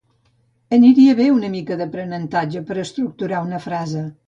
[0.77, 4.05] Aniria bé una mica d'aprenentatge per estructurar una frase